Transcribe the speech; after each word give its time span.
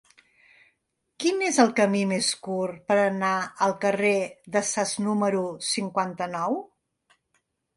Quin 1.23 1.43
és 1.49 1.59
el 1.63 1.69
camí 1.79 2.01
més 2.13 2.29
curt 2.47 2.79
per 2.91 2.97
anar 3.01 3.35
al 3.67 3.75
carrer 3.85 4.15
de 4.57 4.65
Sas 4.71 4.95
número 5.09 5.45
cinquanta-nou? 5.75 6.59